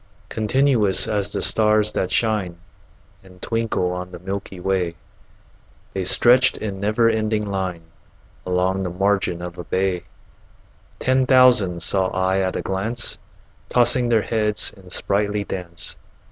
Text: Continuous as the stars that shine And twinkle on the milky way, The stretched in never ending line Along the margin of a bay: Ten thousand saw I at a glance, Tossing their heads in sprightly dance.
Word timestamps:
Continuous 0.29 1.07
as 1.07 1.31
the 1.31 1.43
stars 1.43 1.91
that 1.91 2.09
shine 2.09 2.57
And 3.23 3.39
twinkle 3.39 3.91
on 3.93 4.09
the 4.09 4.17
milky 4.17 4.59
way, 4.59 4.95
The 5.93 6.03
stretched 6.05 6.57
in 6.57 6.79
never 6.79 7.07
ending 7.07 7.45
line 7.45 7.83
Along 8.43 8.81
the 8.81 8.89
margin 8.89 9.43
of 9.43 9.59
a 9.59 9.63
bay: 9.63 10.05
Ten 10.97 11.27
thousand 11.27 11.83
saw 11.83 12.07
I 12.07 12.39
at 12.39 12.55
a 12.55 12.63
glance, 12.63 13.19
Tossing 13.69 14.09
their 14.09 14.23
heads 14.23 14.73
in 14.75 14.89
sprightly 14.89 15.43
dance. 15.43 15.97